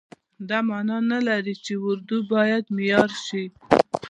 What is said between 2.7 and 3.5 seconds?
معیار شي.